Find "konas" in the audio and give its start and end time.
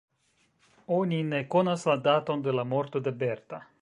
1.57-1.85